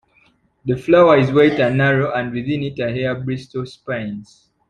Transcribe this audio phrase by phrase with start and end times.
[0.65, 4.49] The flower is white and narrow and within it are hair bristle spines.